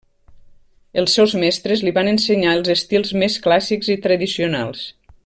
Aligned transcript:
Els 1.01 1.17
seus 1.17 1.35
mestres 1.43 1.83
li 1.87 1.93
van 1.99 2.09
ensenyar 2.13 2.57
els 2.61 2.71
estils 2.77 3.15
més 3.25 3.39
clàssics 3.47 3.95
i 3.97 4.03
tradicionals. 4.07 4.87